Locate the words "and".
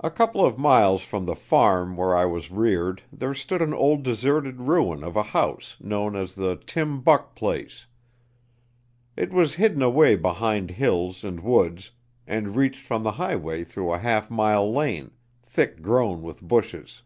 11.22-11.38, 12.26-12.56